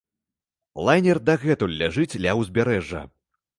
Лайнер 0.87 1.19
дагэтуль 1.29 1.77
ляжыць 1.83 2.19
ля 2.27 2.35
ўзбярэжжа. 2.43 3.07